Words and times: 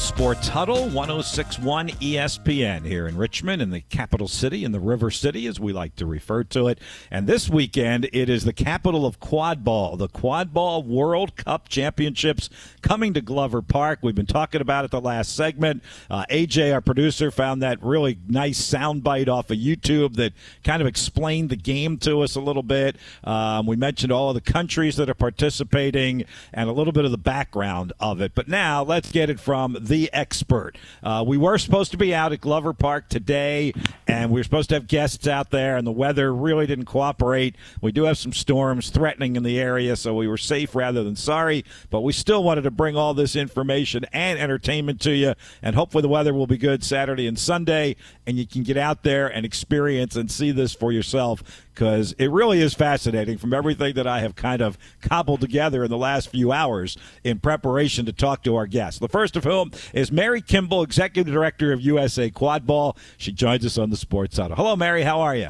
Sports 0.00 0.48
Huddle 0.48 0.88
1061 0.88 1.88
ESPN 1.90 2.86
here 2.86 3.06
in 3.06 3.18
Richmond, 3.18 3.60
in 3.60 3.68
the 3.68 3.82
capital 3.82 4.28
city, 4.28 4.64
in 4.64 4.72
the 4.72 4.80
River 4.80 5.10
City, 5.10 5.46
as 5.46 5.60
we 5.60 5.74
like 5.74 5.94
to 5.96 6.06
refer 6.06 6.42
to 6.44 6.68
it. 6.68 6.78
And 7.10 7.26
this 7.26 7.50
weekend, 7.50 8.08
it 8.12 8.30
is 8.30 8.44
the 8.44 8.54
capital 8.54 9.04
of 9.04 9.20
quad 9.20 9.62
ball, 9.62 9.98
the 9.98 10.08
Quad 10.08 10.54
Ball 10.54 10.82
World 10.82 11.36
Cup 11.36 11.68
Championships 11.68 12.48
coming 12.80 13.12
to 13.12 13.20
Glover 13.20 13.60
Park. 13.60 13.98
We've 14.02 14.14
been 14.14 14.24
talking 14.24 14.62
about 14.62 14.86
it 14.86 14.90
the 14.90 15.02
last 15.02 15.36
segment. 15.36 15.82
Uh, 16.08 16.24
AJ, 16.30 16.72
our 16.72 16.80
producer, 16.80 17.30
found 17.30 17.62
that 17.62 17.82
really 17.82 18.18
nice 18.26 18.58
soundbite 18.58 19.28
off 19.28 19.50
of 19.50 19.58
YouTube 19.58 20.16
that 20.16 20.32
kind 20.64 20.80
of 20.80 20.88
explained 20.88 21.50
the 21.50 21.56
game 21.56 21.98
to 21.98 22.22
us 22.22 22.36
a 22.36 22.40
little 22.40 22.62
bit. 22.62 22.96
Um, 23.22 23.66
we 23.66 23.76
mentioned 23.76 24.12
all 24.12 24.30
of 24.30 24.34
the 24.34 24.52
countries 24.52 24.96
that 24.96 25.10
are 25.10 25.14
participating 25.14 26.24
and 26.54 26.70
a 26.70 26.72
little 26.72 26.92
bit 26.92 27.04
of 27.04 27.10
the 27.10 27.18
background 27.18 27.92
of 28.00 28.22
it. 28.22 28.34
But 28.34 28.48
now 28.48 28.82
let's 28.82 29.12
get 29.12 29.28
it 29.28 29.38
from 29.38 29.76
the 29.90 30.08
expert. 30.12 30.78
Uh, 31.02 31.24
we 31.26 31.36
were 31.36 31.58
supposed 31.58 31.90
to 31.90 31.96
be 31.96 32.14
out 32.14 32.32
at 32.32 32.40
Glover 32.40 32.72
Park 32.72 33.08
today, 33.08 33.74
and 34.06 34.30
we 34.30 34.38
were 34.38 34.44
supposed 34.44 34.68
to 34.68 34.76
have 34.76 34.86
guests 34.86 35.26
out 35.26 35.50
there, 35.50 35.76
and 35.76 35.84
the 35.84 35.90
weather 35.90 36.32
really 36.32 36.64
didn't 36.64 36.84
cooperate. 36.84 37.56
We 37.82 37.90
do 37.90 38.04
have 38.04 38.16
some 38.16 38.32
storms 38.32 38.90
threatening 38.90 39.34
in 39.34 39.42
the 39.42 39.58
area, 39.58 39.96
so 39.96 40.14
we 40.14 40.28
were 40.28 40.38
safe 40.38 40.76
rather 40.76 41.02
than 41.02 41.16
sorry, 41.16 41.64
but 41.90 42.02
we 42.02 42.12
still 42.12 42.44
wanted 42.44 42.62
to 42.62 42.70
bring 42.70 42.96
all 42.96 43.14
this 43.14 43.34
information 43.34 44.06
and 44.12 44.38
entertainment 44.38 45.00
to 45.00 45.10
you, 45.10 45.34
and 45.60 45.74
hopefully 45.74 46.02
the 46.02 46.08
weather 46.08 46.32
will 46.32 46.46
be 46.46 46.56
good 46.56 46.84
Saturday 46.84 47.26
and 47.26 47.36
Sunday, 47.36 47.96
and 48.28 48.38
you 48.38 48.46
can 48.46 48.62
get 48.62 48.76
out 48.76 49.02
there 49.02 49.26
and 49.26 49.44
experience 49.44 50.14
and 50.14 50.30
see 50.30 50.52
this 50.52 50.72
for 50.72 50.92
yourself 50.92 51.42
because 51.80 52.12
it 52.18 52.30
really 52.30 52.60
is 52.60 52.74
fascinating 52.74 53.38
from 53.38 53.54
everything 53.54 53.94
that 53.94 54.06
I 54.06 54.20
have 54.20 54.36
kind 54.36 54.60
of 54.60 54.76
cobbled 55.00 55.40
together 55.40 55.82
in 55.82 55.90
the 55.90 55.96
last 55.96 56.28
few 56.28 56.52
hours 56.52 56.98
in 57.24 57.38
preparation 57.38 58.04
to 58.04 58.12
talk 58.12 58.42
to 58.42 58.54
our 58.54 58.66
guests. 58.66 59.00
The 59.00 59.08
first 59.08 59.34
of 59.34 59.44
whom 59.44 59.72
is 59.94 60.12
Mary 60.12 60.42
Kimball, 60.42 60.82
Executive 60.82 61.32
Director 61.32 61.72
of 61.72 61.80
USA 61.80 62.28
Quad 62.28 62.66
Ball. 62.66 62.98
She 63.16 63.32
joins 63.32 63.64
us 63.64 63.78
on 63.78 63.88
the 63.88 63.96
Sports 63.96 64.36
Huddle. 64.36 64.56
Hello, 64.56 64.76
Mary. 64.76 65.04
How 65.04 65.22
are 65.22 65.34
you? 65.34 65.48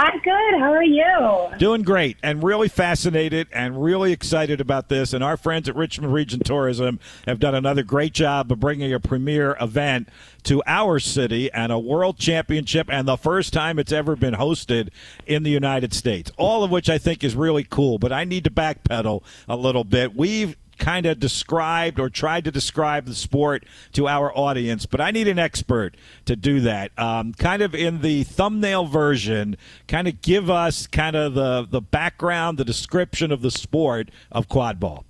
I'm 0.00 0.18
good. 0.20 0.54
How 0.58 0.72
are 0.72 0.82
you? 0.82 1.58
Doing 1.58 1.82
great 1.82 2.16
and 2.22 2.42
really 2.42 2.68
fascinated 2.68 3.48
and 3.52 3.84
really 3.84 4.12
excited 4.12 4.58
about 4.58 4.88
this. 4.88 5.12
And 5.12 5.22
our 5.22 5.36
friends 5.36 5.68
at 5.68 5.76
Richmond 5.76 6.14
Region 6.14 6.40
Tourism 6.40 6.98
have 7.26 7.38
done 7.38 7.54
another 7.54 7.82
great 7.82 8.14
job 8.14 8.50
of 8.50 8.58
bringing 8.60 8.94
a 8.94 8.98
premier 8.98 9.58
event 9.60 10.08
to 10.44 10.62
our 10.66 11.00
city 11.00 11.52
and 11.52 11.70
a 11.70 11.78
world 11.78 12.18
championship 12.18 12.88
and 12.90 13.06
the 13.06 13.18
first 13.18 13.52
time 13.52 13.78
it's 13.78 13.92
ever 13.92 14.16
been 14.16 14.32
hosted 14.32 14.88
in 15.26 15.42
the 15.42 15.50
United 15.50 15.92
States. 15.92 16.32
All 16.38 16.64
of 16.64 16.70
which 16.70 16.88
I 16.88 16.96
think 16.96 17.22
is 17.22 17.36
really 17.36 17.64
cool. 17.64 17.98
But 17.98 18.10
I 18.10 18.24
need 18.24 18.44
to 18.44 18.50
backpedal 18.50 19.22
a 19.50 19.56
little 19.56 19.84
bit. 19.84 20.16
We've 20.16 20.56
kind 20.80 21.06
of 21.06 21.20
described 21.20 22.00
or 22.00 22.10
tried 22.10 22.44
to 22.44 22.50
describe 22.50 23.06
the 23.06 23.14
sport 23.14 23.64
to 23.92 24.08
our 24.08 24.36
audience, 24.36 24.86
but 24.86 25.00
I 25.00 25.12
need 25.12 25.28
an 25.28 25.38
expert 25.38 25.96
to 26.24 26.34
do 26.34 26.60
that. 26.60 26.90
Um, 26.98 27.34
kind 27.34 27.62
of 27.62 27.74
in 27.74 28.00
the 28.00 28.24
thumbnail 28.24 28.86
version, 28.86 29.56
kind 29.86 30.08
of 30.08 30.20
give 30.22 30.50
us 30.50 30.88
kind 30.88 31.14
of 31.14 31.34
the, 31.34 31.66
the 31.70 31.80
background, 31.80 32.58
the 32.58 32.64
description 32.64 33.30
of 33.30 33.42
the 33.42 33.50
sport 33.50 34.10
of 34.32 34.48
quad 34.48 34.80
ball. 34.80 35.04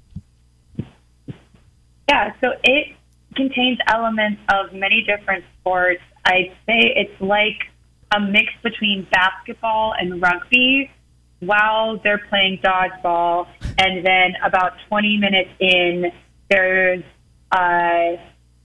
Yeah, 2.08 2.34
so 2.40 2.52
it 2.64 2.96
contains 3.36 3.78
elements 3.86 4.42
of 4.52 4.72
many 4.72 5.02
different 5.02 5.44
sports. 5.60 6.02
I'd 6.24 6.52
say 6.66 6.92
it's 6.96 7.20
like 7.20 7.70
a 8.14 8.20
mix 8.20 8.52
between 8.62 9.06
basketball 9.12 9.94
and 9.98 10.20
rugby 10.20 10.90
while 11.40 11.98
they're 11.98 12.22
playing 12.28 12.58
dodgeball. 12.62 13.48
And 13.78 14.04
then 14.04 14.34
about 14.44 14.72
20 14.88 15.16
minutes 15.16 15.50
in, 15.58 16.12
there's 16.50 17.02
a 17.52 18.20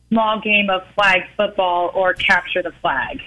small 0.09 0.39
game 0.41 0.69
of 0.69 0.81
flag 0.94 1.22
football 1.35 1.91
or 1.94 2.13
capture 2.13 2.61
the 2.61 2.73
flag. 2.81 3.19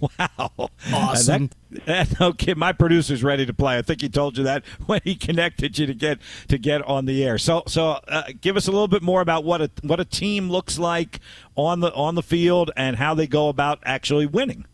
wow. 0.00 0.70
Awesome. 0.92 1.50
That, 1.70 2.08
that, 2.08 2.20
okay, 2.20 2.54
my 2.54 2.72
producer's 2.72 3.24
ready 3.24 3.46
to 3.46 3.54
play. 3.54 3.78
I 3.78 3.82
think 3.82 4.00
he 4.00 4.08
told 4.08 4.38
you 4.38 4.44
that 4.44 4.64
when 4.86 5.00
he 5.04 5.14
connected 5.14 5.78
you 5.78 5.86
to 5.86 5.94
get 5.94 6.18
to 6.48 6.58
get 6.58 6.82
on 6.82 7.06
the 7.06 7.24
air. 7.24 7.38
So 7.38 7.62
so 7.66 7.98
uh, 8.08 8.24
give 8.40 8.56
us 8.56 8.68
a 8.68 8.70
little 8.70 8.88
bit 8.88 9.02
more 9.02 9.20
about 9.20 9.44
what 9.44 9.60
a 9.60 9.70
what 9.82 10.00
a 10.00 10.04
team 10.04 10.50
looks 10.50 10.78
like 10.78 11.20
on 11.56 11.80
the 11.80 11.92
on 11.94 12.14
the 12.14 12.22
field 12.22 12.70
and 12.76 12.96
how 12.96 13.14
they 13.14 13.26
go 13.26 13.48
about 13.48 13.80
actually 13.84 14.26
winning. 14.26 14.66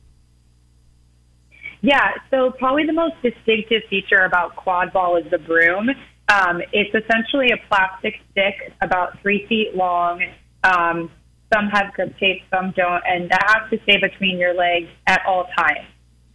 Yeah, 1.82 2.10
so 2.30 2.50
probably 2.58 2.84
the 2.86 2.92
most 2.92 3.14
distinctive 3.22 3.82
feature 3.88 4.20
about 4.24 4.56
quad 4.56 4.92
ball 4.92 5.16
is 5.16 5.30
the 5.30 5.38
broom. 5.38 5.88
Um, 6.28 6.60
it's 6.72 6.94
essentially 6.94 7.50
a 7.50 7.68
plastic 7.68 8.14
stick 8.30 8.54
about 8.82 9.20
three 9.22 9.46
feet 9.48 9.74
long. 9.74 10.22
Um, 10.62 11.10
some 11.52 11.68
have 11.68 11.92
grip 11.94 12.16
tape, 12.18 12.42
some 12.50 12.72
don't, 12.76 13.02
and 13.06 13.30
that 13.30 13.42
has 13.46 13.70
to 13.70 13.82
stay 13.82 13.98
between 14.00 14.38
your 14.38 14.54
legs 14.54 14.88
at 15.06 15.22
all 15.26 15.46
times. 15.56 15.86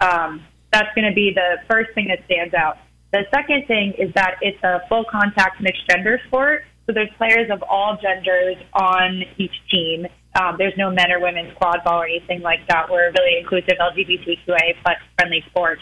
Um, 0.02 0.44
that's 0.74 0.94
going 0.96 1.08
to 1.08 1.16
be 1.16 1.32
the 1.34 1.58
first 1.70 1.94
thing 1.96 2.08
that 2.10 2.26
stands 2.26 2.54
out. 2.54 2.78
The 3.14 3.24
second 3.34 3.66
thing 3.68 3.94
is 3.98 4.14
that 4.16 4.36
it's 4.42 4.62
a 4.64 4.82
full 4.90 5.06
contact 5.10 5.62
mixed 5.62 5.88
gender 5.88 6.20
sport. 6.28 6.64
So 6.86 6.94
there's 6.94 7.10
players 7.18 7.50
of 7.50 7.64
all 7.64 7.98
genders 8.02 8.58
on 8.74 9.24
each 9.38 9.56
team. 9.72 10.06
Um, 10.36 10.56
there's 10.58 10.76
no 10.78 10.92
men 10.92 11.12
or 11.12 11.20
women's 11.22 11.56
quad 11.58 11.84
ball 11.86 12.02
or 12.02 12.06
anything 12.06 12.42
like 12.42 12.68
that. 12.68 12.90
We're 12.90 13.10
a 13.10 13.12
really 13.12 13.40
inclusive 13.40 13.78
LGBTQA 13.80 14.84
plus 14.84 14.98
friendly 15.18 15.44
sport. 15.50 15.80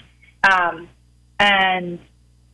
Um, 0.49 0.87
and 1.39 1.99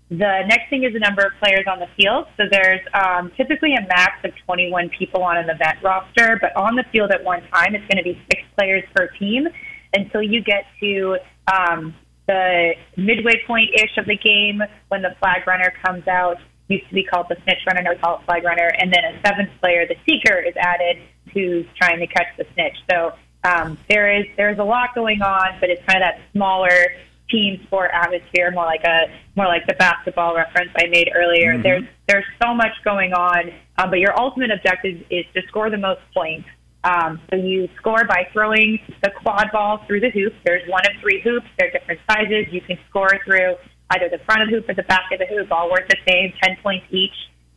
the 0.10 0.42
next 0.48 0.70
thing 0.70 0.84
is 0.84 0.94
the 0.94 1.00
number 1.00 1.22
of 1.22 1.34
players 1.44 1.66
on 1.70 1.80
the 1.80 1.88
field. 1.98 2.26
So 2.38 2.44
there's 2.50 2.82
um, 2.94 3.32
typically 3.38 3.76
a 3.76 3.82
max 3.88 4.24
of 4.24 4.32
21 4.46 4.90
people 4.98 5.22
on 5.24 5.38
an 5.38 5.50
event 5.50 5.84
roster, 5.84 6.40
but 6.42 6.56
on 6.56 6.76
the 6.76 6.84
field 6.92 7.12
at 7.12 7.24
one 7.24 7.42
time, 7.54 7.76
it's 7.76 7.86
going 7.86 7.98
to 7.98 8.04
be 8.04 8.20
six 8.32 8.42
players 8.58 8.84
per 8.96 9.08
team 9.20 9.48
until 9.94 10.24
you 10.24 10.42
get 10.42 10.66
to 10.80 11.18
um, 11.52 11.94
the 12.28 12.74
midway 12.98 13.42
point 13.46 13.70
ish 13.76 13.98
of 13.98 14.06
the 14.06 14.18
game 14.18 14.62
when 14.88 15.02
the 15.02 15.16
flag 15.20 15.46
runner 15.46 15.74
comes 15.86 16.08
out. 16.08 16.38
Used 16.70 16.88
to 16.90 16.94
be 16.94 17.04
called 17.04 17.26
the 17.30 17.38
snitch 17.44 17.66
runner, 17.66 17.82
now 17.82 18.00
call 18.00 18.22
flag 18.26 18.44
runner, 18.44 18.72
and 18.80 18.94
then 18.94 19.04
a 19.04 19.20
seventh 19.26 19.50
player, 19.60 19.88
the 19.88 19.96
seeker, 20.06 20.38
is 20.40 20.54
added 20.56 21.02
who's 21.34 21.66
trying 21.76 22.00
to 22.00 22.08
catch 22.08 22.28
the 22.38 22.46
snitch. 22.54 22.78
So 22.90 23.14
um, 23.44 23.78
there 23.90 24.20
is 24.20 24.26
there's 24.38 24.60
a 24.60 24.64
lot 24.64 24.94
going 24.96 25.22
on, 25.22 25.60
but 25.60 25.70
it's 25.70 25.82
kind 25.86 26.04
of 26.04 26.10
that 26.10 26.22
smaller 26.34 26.88
team 27.30 27.62
sport 27.66 27.92
atmosphere, 27.94 28.52
more 28.52 28.66
like 28.66 28.84
a 28.84 29.06
more 29.36 29.46
like 29.46 29.66
the 29.68 29.76
basketball 29.76 30.36
reference 30.36 30.72
I 30.76 30.88
made 30.88 31.12
earlier. 31.16 31.54
Mm-hmm. 31.54 31.64
There's 31.64 31.84
there's 32.08 32.26
so 32.42 32.54
much 32.54 32.72
going 32.84 33.14
on, 33.14 33.52
um, 33.78 33.90
but 33.90 34.00
your 34.00 34.20
ultimate 34.20 34.52
objective 34.52 35.04
is 35.10 35.26
to 35.36 35.42
score 35.48 35.70
the 35.70 35.78
most 35.78 36.02
points. 36.14 36.48
Um, 36.84 37.20
so 37.30 37.36
you 37.36 37.68
score 37.78 38.06
by 38.06 38.28
throwing 38.32 38.80
the 39.04 39.12
quad 39.22 39.52
ball 39.52 39.84
through 39.86 40.00
the 40.00 40.12
hoop. 40.12 40.34
There's 40.46 40.68
one 40.70 40.82
of 40.86 41.02
three 41.02 41.22
hoops. 41.22 41.48
They're 41.58 41.72
different 41.72 42.00
sizes. 42.10 42.48
You 42.52 42.62
can 42.62 42.78
score 42.90 43.10
through 43.26 43.56
either 43.92 44.10
the 44.10 44.20
front 44.20 44.44
of 44.44 44.50
the 44.50 44.56
hoop 44.56 44.70
or 44.70 44.74
the 44.74 44.84
back 44.84 45.12
of 45.12 45.20
the 45.20 45.26
hoop, 45.26 45.52
all 45.52 45.70
worth 45.70 45.90
the 45.90 45.98
same, 46.08 46.32
10 46.42 46.58
points 46.64 46.86
each. 46.92 47.16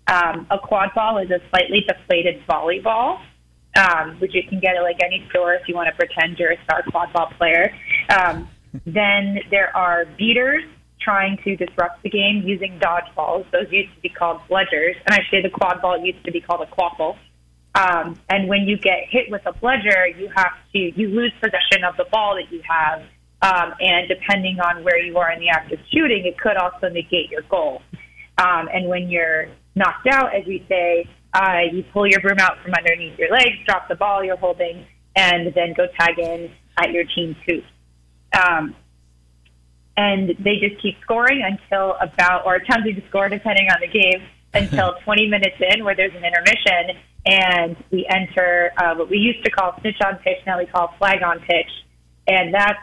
Um, 0.08 0.46
a 0.50 0.58
quad 0.58 0.90
ball 0.94 1.18
is 1.18 1.30
a 1.30 1.38
slightly 1.50 1.84
deflated 1.86 2.44
volleyball 2.48 3.20
um, 3.76 4.18
which 4.20 4.34
you 4.34 4.42
can 4.48 4.60
get 4.60 4.76
at 4.76 4.82
like 4.82 4.98
any 5.02 5.26
store 5.30 5.54
if 5.54 5.66
you 5.68 5.74
want 5.74 5.88
to 5.88 5.96
pretend 5.96 6.38
you're 6.38 6.52
a 6.52 6.64
star 6.64 6.82
quad 6.90 7.12
ball 7.12 7.32
player. 7.38 7.74
Um, 8.10 8.48
then 8.86 9.40
there 9.50 9.74
are 9.76 10.04
beaters 10.18 10.64
trying 11.00 11.36
to 11.44 11.56
disrupt 11.56 12.02
the 12.02 12.10
game 12.10 12.42
using 12.44 12.78
dodgeballs. 12.78 13.50
Those 13.50 13.66
used 13.70 13.94
to 13.94 14.00
be 14.00 14.08
called 14.08 14.40
bludgers, 14.48 14.94
and 15.06 15.14
I 15.14 15.20
say 15.30 15.42
the 15.42 15.50
quad 15.50 15.82
ball 15.82 15.98
used 15.98 16.24
to 16.24 16.32
be 16.32 16.40
called 16.40 16.60
a 16.62 16.66
quaffle. 16.66 17.16
Um, 17.74 18.20
and 18.28 18.48
when 18.48 18.62
you 18.62 18.76
get 18.76 19.08
hit 19.08 19.30
with 19.30 19.42
a 19.46 19.52
bludger, 19.52 20.06
you 20.06 20.28
have 20.36 20.52
to 20.72 20.78
you 20.78 21.08
lose 21.08 21.32
possession 21.40 21.84
of 21.84 21.96
the 21.96 22.04
ball 22.12 22.36
that 22.36 22.52
you 22.54 22.62
have, 22.68 23.02
um, 23.40 23.74
and 23.80 24.08
depending 24.08 24.60
on 24.60 24.84
where 24.84 24.98
you 24.98 25.16
are 25.18 25.32
in 25.32 25.40
the 25.40 25.48
act 25.48 25.72
of 25.72 25.78
shooting, 25.92 26.24
it 26.26 26.38
could 26.38 26.56
also 26.56 26.88
negate 26.88 27.30
your 27.30 27.42
goal. 27.42 27.82
Um, 28.38 28.68
and 28.72 28.88
when 28.88 29.08
you're 29.08 29.48
knocked 29.74 30.06
out, 30.06 30.34
as 30.34 30.46
we 30.46 30.64
say, 30.68 31.08
uh, 31.34 31.60
you 31.72 31.84
pull 31.92 32.06
your 32.06 32.20
broom 32.20 32.38
out 32.38 32.58
from 32.62 32.72
underneath 32.74 33.18
your 33.18 33.30
legs, 33.30 33.56
drop 33.66 33.88
the 33.88 33.94
ball 33.94 34.22
you're 34.22 34.36
holding, 34.36 34.84
and 35.16 35.52
then 35.54 35.72
go 35.74 35.86
tag 35.98 36.18
in 36.18 36.50
at 36.76 36.90
your 36.90 37.04
team's 37.04 37.36
hoop. 37.46 37.64
Um, 38.32 38.74
and 39.96 40.30
they 40.38 40.56
just 40.56 40.80
keep 40.80 40.96
scoring 41.02 41.42
until 41.42 41.96
about, 42.00 42.46
or 42.46 42.56
attempting 42.56 42.96
to 42.96 43.08
score 43.08 43.28
depending 43.28 43.68
on 43.68 43.78
the 43.80 43.88
game, 43.88 44.22
until 44.54 44.94
20 45.04 45.28
minutes 45.28 45.56
in, 45.60 45.84
where 45.84 45.94
there's 45.94 46.14
an 46.14 46.24
intermission, 46.24 46.98
and 47.24 47.76
we 47.90 48.06
enter 48.10 48.70
uh, 48.76 48.94
what 48.94 49.08
we 49.08 49.16
used 49.16 49.42
to 49.44 49.50
call 49.50 49.78
snitch 49.80 50.00
on 50.04 50.16
pitch, 50.16 50.38
now 50.46 50.58
we 50.58 50.66
call 50.66 50.94
flag 50.98 51.22
on 51.22 51.40
pitch, 51.40 51.70
and 52.26 52.52
that's 52.52 52.78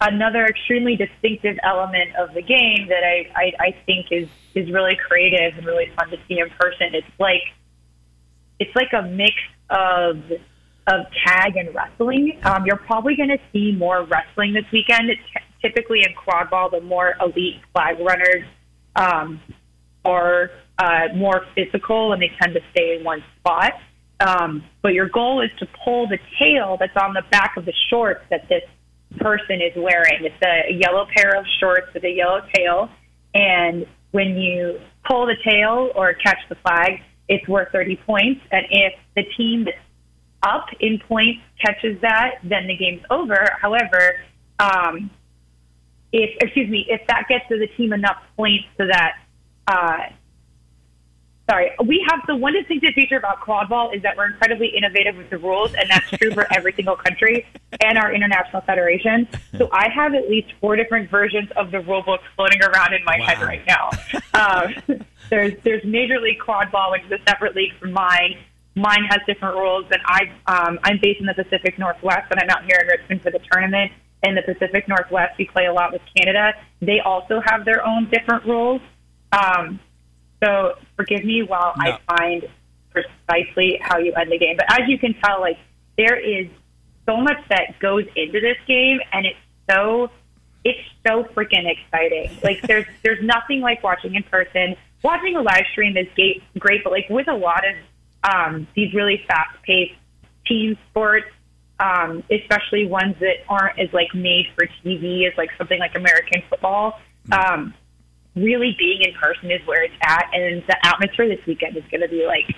another 0.00 0.46
extremely 0.46 0.96
distinctive 0.96 1.58
element 1.62 2.14
of 2.16 2.32
the 2.34 2.42
game 2.42 2.88
that 2.88 3.02
I, 3.02 3.28
I, 3.34 3.52
I 3.60 3.76
think 3.84 4.06
is 4.10 4.28
is 4.54 4.70
really 4.72 4.96
creative 4.96 5.56
and 5.56 5.66
really 5.66 5.90
fun 5.96 6.10
to 6.10 6.16
see 6.28 6.38
in 6.38 6.48
person. 6.50 6.94
It's 6.94 7.06
like 7.18 7.42
it's 8.58 8.74
like 8.74 8.92
a 8.92 9.02
mix 9.02 9.34
of 9.70 10.22
of 10.88 11.06
tag 11.26 11.56
and 11.56 11.74
wrestling. 11.74 12.38
Um, 12.44 12.64
you're 12.64 12.76
probably 12.76 13.16
going 13.16 13.30
to 13.30 13.40
see 13.52 13.72
more 13.72 14.04
wrestling 14.04 14.52
this 14.52 14.64
weekend. 14.72 15.10
It's 15.10 15.44
typically 15.60 16.00
in 16.00 16.14
quad 16.14 16.48
ball, 16.48 16.70
the 16.70 16.80
more 16.80 17.14
elite 17.20 17.60
flag 17.72 17.98
runners 17.98 18.44
um, 18.94 19.40
are 20.04 20.50
uh, 20.78 21.08
more 21.14 21.44
physical 21.56 22.12
and 22.12 22.22
they 22.22 22.30
tend 22.40 22.54
to 22.54 22.60
stay 22.70 22.96
in 22.96 23.04
one 23.04 23.24
spot. 23.40 23.72
Um, 24.20 24.64
but 24.80 24.94
your 24.94 25.08
goal 25.08 25.42
is 25.42 25.50
to 25.58 25.66
pull 25.84 26.08
the 26.08 26.18
tail 26.38 26.76
that's 26.78 26.96
on 26.96 27.14
the 27.14 27.22
back 27.30 27.56
of 27.56 27.64
the 27.64 27.74
shorts 27.90 28.22
that 28.30 28.48
this 28.48 28.62
person 29.18 29.60
is 29.60 29.72
wearing. 29.76 30.24
It's 30.24 30.42
a 30.42 30.72
yellow 30.72 31.06
pair 31.14 31.36
of 31.36 31.44
shorts 31.60 31.92
with 31.92 32.04
a 32.04 32.10
yellow 32.10 32.42
tail. 32.54 32.88
And 33.34 33.86
when 34.12 34.36
you 34.36 34.80
pull 35.04 35.26
the 35.26 35.36
tail 35.44 35.90
or 35.94 36.14
catch 36.14 36.38
the 36.48 36.54
flag, 36.56 37.00
it's 37.28 37.46
worth 37.48 37.70
30 37.72 37.96
points. 37.96 38.40
And 38.50 38.66
if 38.70 38.94
the 39.14 39.24
team 39.36 39.64
that's 39.64 39.78
up 40.42 40.66
in 40.80 40.98
points 41.08 41.40
catches 41.64 42.00
that, 42.02 42.36
then 42.42 42.66
the 42.66 42.76
game's 42.76 43.02
over. 43.10 43.48
However, 43.60 44.20
um, 44.58 45.10
if 46.12 46.30
excuse 46.40 46.68
me, 46.68 46.86
if 46.88 47.06
that 47.08 47.24
gets 47.28 47.48
to 47.48 47.58
the 47.58 47.66
team 47.76 47.92
enough 47.92 48.22
points 48.36 48.64
so 48.78 48.86
that 48.86 49.18
uh, 49.66 50.12
sorry, 51.48 51.70
we 51.84 52.04
have 52.08 52.20
the 52.26 52.36
one 52.36 52.52
distinctive 52.52 52.94
feature 52.94 53.16
about 53.16 53.40
quad 53.40 53.68
ball 53.68 53.90
is 53.90 54.02
that 54.02 54.16
we're 54.16 54.26
incredibly 54.26 54.68
innovative 54.68 55.16
with 55.16 55.30
the 55.30 55.38
rules, 55.38 55.72
and 55.74 55.88
that's 55.88 56.10
true 56.10 56.32
for 56.32 56.46
every 56.54 56.72
single 56.72 56.96
country 56.96 57.46
and 57.84 57.98
our 57.98 58.12
international 58.12 58.62
federation. 58.62 59.28
So 59.56 59.68
I 59.72 59.88
have 59.88 60.14
at 60.14 60.28
least 60.28 60.52
four 60.60 60.76
different 60.76 61.10
versions 61.10 61.50
of 61.56 61.70
the 61.70 61.80
rule 61.80 62.02
book 62.02 62.20
floating 62.34 62.62
around 62.62 62.94
in 62.94 63.04
my 63.04 63.18
wow. 63.18 63.26
head 63.26 63.42
right 63.42 63.62
now. 63.66 63.90
Um, 64.34 65.04
there's 65.30 65.54
there's 65.62 65.84
Major 65.84 66.20
League 66.20 66.40
Quad 66.40 66.70
Ball, 66.70 66.92
which 66.92 67.04
is 67.04 67.12
a 67.12 67.18
separate 67.28 67.54
league 67.54 67.72
from 67.78 67.92
mine. 67.92 68.36
Mine 68.74 69.04
has 69.08 69.20
different 69.26 69.56
rules, 69.56 69.86
and 69.90 70.02
I 70.04 70.32
um, 70.46 70.78
I'm 70.82 70.98
based 71.00 71.20
in 71.20 71.26
the 71.26 71.34
Pacific 71.34 71.78
Northwest, 71.78 72.26
and 72.30 72.40
I'm 72.40 72.50
out 72.50 72.64
here 72.64 72.78
in 72.80 72.86
Richmond 72.86 73.22
for 73.22 73.30
the 73.30 73.40
tournament. 73.50 73.92
In 74.22 74.34
the 74.34 74.42
Pacific 74.42 74.88
Northwest, 74.88 75.38
we 75.38 75.44
play 75.46 75.66
a 75.66 75.72
lot 75.72 75.92
with 75.92 76.02
Canada. 76.16 76.54
They 76.80 77.00
also 77.00 77.40
have 77.44 77.64
their 77.64 77.86
own 77.86 78.10
different 78.10 78.44
rules. 78.44 78.80
Um, 79.30 79.78
so 80.42 80.74
forgive 80.96 81.24
me 81.24 81.42
while 81.42 81.74
no. 81.78 81.92
I 81.92 82.16
find 82.16 82.48
precisely 82.90 83.78
how 83.80 83.98
you 83.98 84.12
end 84.14 84.30
the 84.30 84.38
game. 84.38 84.56
But 84.56 84.80
as 84.80 84.88
you 84.88 84.98
can 84.98 85.14
tell, 85.14 85.40
like 85.40 85.58
there 85.96 86.16
is 86.16 86.46
so 87.06 87.16
much 87.18 87.38
that 87.48 87.78
goes 87.78 88.04
into 88.16 88.40
this 88.40 88.56
game, 88.66 89.00
and 89.12 89.26
it's 89.26 89.38
so 89.70 90.10
it's 90.64 90.80
so 91.06 91.24
freaking 91.34 91.70
exciting. 91.70 92.30
Like 92.42 92.62
there's 92.62 92.86
there's 93.02 93.22
nothing 93.22 93.60
like 93.60 93.82
watching 93.82 94.14
in 94.14 94.22
person. 94.24 94.76
Watching 95.02 95.36
a 95.36 95.42
live 95.42 95.64
stream 95.72 95.96
is 95.96 96.08
great, 96.58 96.82
but 96.82 96.90
like 96.90 97.08
with 97.08 97.28
a 97.28 97.34
lot 97.34 97.64
of 97.68 97.76
um, 98.28 98.66
these 98.74 98.92
really 98.92 99.24
fast 99.28 99.62
paced 99.62 99.94
team 100.46 100.76
sports, 100.90 101.28
um, 101.78 102.24
especially 102.30 102.86
ones 102.86 103.14
that 103.20 103.36
aren't 103.48 103.78
as 103.78 103.92
like 103.92 104.14
made 104.14 104.46
for 104.56 104.66
TV 104.84 105.30
as 105.30 105.36
like 105.36 105.50
something 105.58 105.78
like 105.78 105.94
American 105.94 106.42
football. 106.48 107.00
Um, 107.30 107.74
really 108.36 108.76
being 108.78 109.00
in 109.02 109.14
person 109.14 109.50
is 109.50 109.66
where 109.66 109.82
it's 109.82 109.94
at, 110.02 110.30
and 110.32 110.62
the 110.68 110.86
atmosphere 110.86 111.28
this 111.28 111.44
weekend 111.46 111.76
is 111.76 111.84
going 111.90 112.02
to 112.02 112.08
be 112.08 112.26
like 112.26 112.48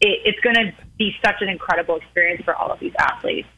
it, 0.00 0.18
it's 0.24 0.40
going 0.40 0.56
to 0.56 0.72
be 0.98 1.12
such 1.24 1.36
an 1.40 1.48
incredible 1.48 1.96
experience 1.96 2.42
for 2.44 2.54
all 2.54 2.70
of 2.70 2.80
these 2.80 2.92
athletes. 2.98 3.48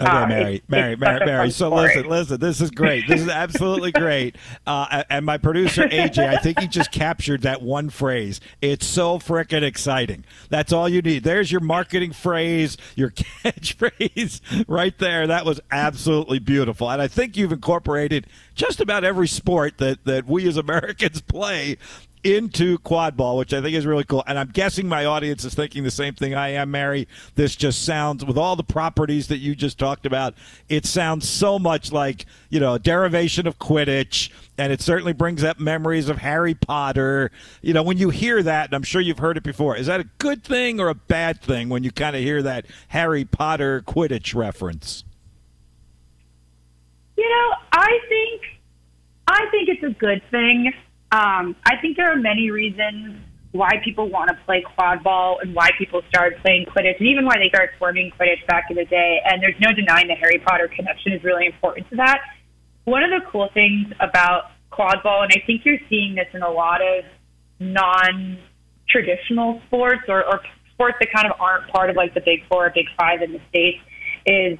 Okay, 0.00 0.10
uh, 0.10 0.26
Mary, 0.26 0.54
it's, 0.56 0.68
Mary, 0.68 0.92
it's 0.92 1.00
Mary, 1.00 1.26
Mary. 1.26 1.50
So 1.60 1.68
sport. 1.68 1.82
listen, 1.82 2.08
listen. 2.08 2.40
This 2.40 2.60
is 2.60 2.70
great. 2.70 3.06
This 3.06 3.20
is 3.20 3.28
absolutely 3.28 3.92
great. 3.92 4.36
Uh, 4.66 5.04
and 5.10 5.26
my 5.26 5.36
producer 5.36 5.82
AJ, 5.82 6.26
I 6.26 6.36
think 6.38 6.58
he 6.60 6.68
just 6.68 6.90
captured 6.90 7.42
that 7.42 7.60
one 7.60 7.90
phrase. 7.90 8.40
It's 8.62 8.86
so 8.86 9.18
freaking 9.18 9.62
exciting. 9.62 10.24
That's 10.48 10.72
all 10.72 10.88
you 10.88 11.02
need. 11.02 11.24
There's 11.24 11.52
your 11.52 11.60
marketing 11.60 12.12
phrase, 12.12 12.76
your 12.96 13.10
catchphrase, 13.44 14.64
right 14.66 14.96
there. 14.98 15.26
That 15.26 15.44
was 15.44 15.60
absolutely 15.70 16.38
beautiful. 16.38 16.90
And 16.90 17.02
I 17.02 17.08
think 17.08 17.36
you've 17.36 17.52
incorporated 17.52 18.26
just 18.54 18.80
about 18.80 19.04
every 19.04 19.28
sport 19.28 19.78
that 19.78 20.04
that 20.04 20.26
we 20.26 20.48
as 20.48 20.56
Americans 20.56 21.20
play 21.20 21.76
into 22.22 22.78
quad 22.78 23.16
ball, 23.16 23.36
which 23.36 23.52
I 23.52 23.62
think 23.62 23.74
is 23.74 23.86
really 23.86 24.04
cool. 24.04 24.22
And 24.26 24.38
I'm 24.38 24.48
guessing 24.48 24.88
my 24.88 25.04
audience 25.04 25.44
is 25.44 25.54
thinking 25.54 25.84
the 25.84 25.90
same 25.90 26.14
thing 26.14 26.34
I 26.34 26.50
am, 26.50 26.70
Mary. 26.70 27.08
This 27.34 27.56
just 27.56 27.84
sounds, 27.84 28.24
with 28.24 28.36
all 28.36 28.56
the 28.56 28.64
properties 28.64 29.28
that 29.28 29.38
you 29.38 29.54
just 29.54 29.78
talked 29.78 30.06
about, 30.06 30.34
it 30.68 30.84
sounds 30.84 31.28
so 31.28 31.58
much 31.58 31.92
like, 31.92 32.26
you 32.48 32.60
know, 32.60 32.74
a 32.74 32.78
derivation 32.78 33.46
of 33.46 33.58
Quidditch. 33.58 34.30
And 34.58 34.72
it 34.72 34.82
certainly 34.82 35.14
brings 35.14 35.42
up 35.42 35.58
memories 35.58 36.08
of 36.08 36.18
Harry 36.18 36.54
Potter. 36.54 37.30
You 37.62 37.72
know, 37.72 37.82
when 37.82 37.96
you 37.96 38.10
hear 38.10 38.42
that, 38.42 38.66
and 38.66 38.74
I'm 38.74 38.82
sure 38.82 39.00
you've 39.00 39.18
heard 39.18 39.36
it 39.36 39.42
before, 39.42 39.76
is 39.76 39.86
that 39.86 40.00
a 40.00 40.08
good 40.18 40.44
thing 40.44 40.80
or 40.80 40.88
a 40.88 40.94
bad 40.94 41.40
thing 41.40 41.68
when 41.70 41.82
you 41.84 41.90
kind 41.90 42.14
of 42.14 42.22
hear 42.22 42.42
that 42.42 42.66
Harry 42.88 43.24
Potter 43.24 43.82
Quidditch 43.86 44.34
reference? 44.34 45.04
You 47.16 47.28
know, 47.28 47.54
I 47.72 47.98
think 48.08 48.42
I 49.26 49.46
think 49.50 49.68
it's 49.68 49.82
a 49.84 49.90
good 49.90 50.22
thing. 50.30 50.72
Um, 51.12 51.56
I 51.64 51.76
think 51.80 51.96
there 51.96 52.12
are 52.12 52.16
many 52.16 52.50
reasons 52.50 53.20
why 53.52 53.70
people 53.84 54.08
want 54.08 54.30
to 54.30 54.36
play 54.46 54.62
quad 54.74 55.02
ball 55.02 55.40
and 55.42 55.54
why 55.54 55.70
people 55.76 56.02
started 56.08 56.38
playing 56.40 56.66
Quidditch 56.66 56.98
and 57.00 57.08
even 57.08 57.24
why 57.24 57.34
they 57.36 57.48
started 57.48 57.74
forming 57.78 58.12
Quidditch 58.12 58.46
back 58.46 58.66
in 58.70 58.76
the 58.76 58.84
day. 58.84 59.20
And 59.24 59.42
there's 59.42 59.58
no 59.60 59.72
denying 59.72 60.06
the 60.06 60.14
Harry 60.14 60.40
Potter 60.46 60.70
connection 60.74 61.12
is 61.12 61.24
really 61.24 61.46
important 61.46 61.90
to 61.90 61.96
that. 61.96 62.20
One 62.84 63.02
of 63.02 63.10
the 63.10 63.26
cool 63.30 63.48
things 63.52 63.92
about 63.98 64.52
quad 64.70 65.02
ball, 65.02 65.22
and 65.22 65.32
I 65.34 65.44
think 65.46 65.64
you're 65.64 65.80
seeing 65.88 66.14
this 66.14 66.28
in 66.32 66.42
a 66.42 66.50
lot 66.50 66.80
of 66.80 67.04
non 67.58 68.38
traditional 68.88 69.60
sports 69.66 70.02
or, 70.08 70.24
or 70.24 70.40
sports 70.72 70.96
that 71.00 71.08
kind 71.12 71.26
of 71.26 71.40
aren't 71.40 71.68
part 71.72 71.90
of 71.90 71.96
like 71.96 72.14
the 72.14 72.20
big 72.20 72.46
four 72.48 72.66
or 72.66 72.70
big 72.70 72.86
five 72.96 73.20
in 73.20 73.32
the 73.32 73.40
States, 73.48 73.78
is, 74.26 74.58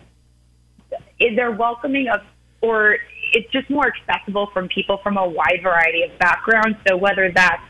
is 1.20 1.36
they're 1.36 1.52
welcoming 1.52 2.08
of 2.12 2.20
or 2.60 2.96
it's 3.32 3.50
just 3.52 3.68
more 3.70 3.86
accessible 3.86 4.48
from 4.52 4.68
people 4.68 4.98
from 5.02 5.16
a 5.16 5.26
wide 5.26 5.60
variety 5.62 6.02
of 6.02 6.18
backgrounds. 6.18 6.78
So 6.86 6.96
whether 6.96 7.30
that's, 7.34 7.62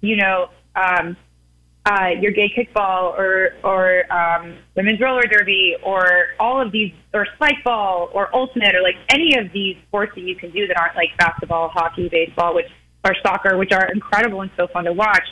you 0.00 0.16
know, 0.16 0.50
um, 0.76 1.16
uh, 1.86 2.10
your 2.20 2.32
gay 2.32 2.50
kickball 2.54 3.16
or 3.18 3.54
or 3.64 4.12
um, 4.12 4.58
women's 4.76 5.00
roller 5.00 5.22
derby 5.22 5.74
or 5.82 6.28
all 6.38 6.60
of 6.60 6.70
these 6.70 6.92
or 7.14 7.26
spike 7.36 7.64
ball 7.64 8.10
or 8.12 8.34
ultimate 8.34 8.74
or 8.74 8.82
like 8.82 8.96
any 9.08 9.38
of 9.38 9.52
these 9.52 9.76
sports 9.86 10.12
that 10.14 10.20
you 10.20 10.36
can 10.36 10.50
do 10.50 10.66
that 10.66 10.78
aren't 10.78 10.96
like 10.96 11.16
basketball, 11.16 11.68
hockey, 11.68 12.08
baseball, 12.08 12.54
which 12.54 12.66
or 13.04 13.14
soccer, 13.22 13.56
which 13.56 13.72
are 13.72 13.90
incredible 13.90 14.42
and 14.42 14.50
so 14.56 14.66
fun 14.68 14.84
to 14.84 14.92
watch. 14.92 15.24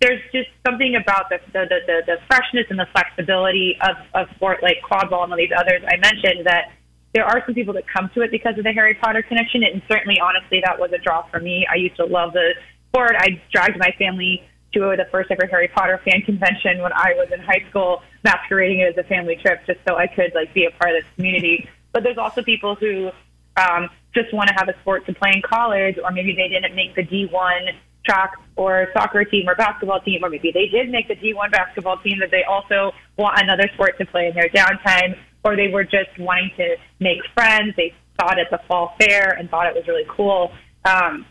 There's 0.00 0.20
just 0.32 0.48
something 0.64 0.94
about 0.94 1.28
the 1.28 1.38
the, 1.52 1.66
the, 1.68 2.02
the 2.06 2.16
freshness 2.28 2.66
and 2.70 2.78
the 2.78 2.86
flexibility 2.92 3.76
of, 3.80 3.96
of 4.14 4.34
sport 4.36 4.62
like 4.62 4.76
quad 4.86 5.10
ball 5.10 5.24
and 5.24 5.32
all 5.32 5.38
these 5.38 5.50
others 5.56 5.82
I 5.88 5.96
mentioned 5.96 6.46
that 6.46 6.70
there 7.16 7.24
are 7.24 7.42
some 7.46 7.54
people 7.54 7.72
that 7.72 7.88
come 7.88 8.10
to 8.12 8.20
it 8.20 8.30
because 8.30 8.58
of 8.58 8.64
the 8.64 8.72
Harry 8.72 8.92
Potter 8.92 9.22
connection, 9.22 9.62
and 9.62 9.80
certainly, 9.88 10.20
honestly, 10.20 10.60
that 10.62 10.78
was 10.78 10.92
a 10.92 10.98
draw 10.98 11.22
for 11.30 11.40
me. 11.40 11.66
I 11.72 11.76
used 11.76 11.96
to 11.96 12.04
love 12.04 12.34
the 12.34 12.52
sport. 12.90 13.16
I 13.18 13.40
dragged 13.50 13.78
my 13.78 13.90
family 13.98 14.46
to 14.74 14.80
the 14.80 15.06
first 15.10 15.30
ever 15.30 15.46
Harry 15.46 15.68
Potter 15.68 15.98
fan 16.04 16.20
convention 16.20 16.82
when 16.82 16.92
I 16.92 17.14
was 17.16 17.28
in 17.32 17.40
high 17.40 17.64
school, 17.70 18.02
masquerading 18.22 18.80
it 18.80 18.98
as 18.98 19.02
a 19.02 19.08
family 19.08 19.36
trip 19.36 19.64
just 19.66 19.80
so 19.88 19.96
I 19.96 20.08
could 20.08 20.32
like 20.34 20.52
be 20.52 20.66
a 20.66 20.70
part 20.72 20.94
of 20.94 21.02
this 21.02 21.10
community. 21.14 21.66
But 21.92 22.02
there's 22.02 22.18
also 22.18 22.42
people 22.42 22.74
who 22.74 23.10
um, 23.56 23.88
just 24.12 24.34
want 24.34 24.48
to 24.48 24.54
have 24.54 24.68
a 24.68 24.78
sport 24.80 25.06
to 25.06 25.14
play 25.14 25.30
in 25.32 25.40
college, 25.40 25.96
or 25.96 26.10
maybe 26.10 26.36
they 26.36 26.48
didn't 26.48 26.74
make 26.74 26.94
the 26.96 27.02
D1 27.02 27.70
track 28.04 28.32
or 28.56 28.88
soccer 28.92 29.24
team 29.24 29.48
or 29.48 29.54
basketball 29.54 30.00
team, 30.00 30.22
or 30.22 30.28
maybe 30.28 30.50
they 30.52 30.66
did 30.66 30.90
make 30.90 31.08
the 31.08 31.16
D1 31.16 31.50
basketball 31.50 31.96
team 31.96 32.18
that 32.20 32.30
they 32.30 32.44
also 32.44 32.92
want 33.16 33.40
another 33.40 33.70
sport 33.72 33.96
to 33.96 34.04
play 34.04 34.28
in 34.28 34.34
their 34.34 34.50
downtime 34.50 35.16
or 35.46 35.54
they 35.54 35.68
were 35.68 35.84
just 35.84 36.10
wanting 36.18 36.50
to 36.56 36.76
make 36.98 37.18
friends. 37.32 37.72
They 37.76 37.94
saw 38.20 38.32
it 38.32 38.38
at 38.38 38.50
the 38.50 38.58
fall 38.66 38.96
fair 38.98 39.30
and 39.30 39.48
thought 39.48 39.68
it 39.68 39.76
was 39.76 39.86
really 39.86 40.06
cool. 40.08 40.50
Um, 40.84 41.24